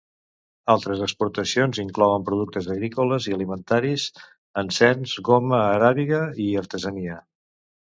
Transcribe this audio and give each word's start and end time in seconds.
Altres 0.73 1.01
exportacions 1.07 1.81
inclouen 1.83 2.25
productes 2.29 2.69
agrícoles 2.77 3.29
i 3.33 3.37
alimentaris, 3.37 4.07
encens, 4.65 5.15
goma 5.31 5.63
aràbiga, 5.69 6.25
i 6.49 6.51
artesania. 6.65 7.23